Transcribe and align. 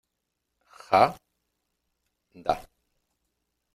ja? 0.89 1.15
da. 2.33 2.55